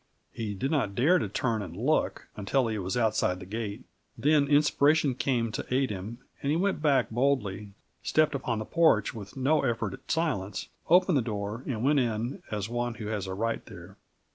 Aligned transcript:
He 0.33 0.55
did 0.55 0.71
not 0.71 0.95
dare 0.95 1.19
to 1.19 1.29
turn 1.29 1.61
and 1.61 1.77
look 1.77 2.27
until 2.35 2.65
he 2.65 2.79
was 2.79 2.97
outside 2.97 3.39
the 3.39 3.45
gate; 3.45 3.83
then 4.17 4.47
inspiration 4.47 5.13
came 5.13 5.51
to 5.51 5.65
aid 5.71 5.91
him 5.91 6.17
and 6.41 6.49
he 6.49 6.57
went 6.57 6.81
back 6.81 7.11
boldly, 7.11 7.73
stepped 8.01 8.33
upon 8.33 8.57
the 8.57 8.65
porch 8.65 9.13
with 9.13 9.37
no 9.37 9.61
effort 9.61 9.93
at 9.93 10.09
silence, 10.09 10.69
opened 10.89 11.17
his 11.19 11.25
door, 11.25 11.61
and 11.67 11.83
went 11.83 11.99
in 11.99 12.41
as 12.49 12.67
one 12.67 12.95
who 12.95 13.09
has 13.09 13.27
a 13.27 13.35
right 13.35 13.63
there. 13.67 13.95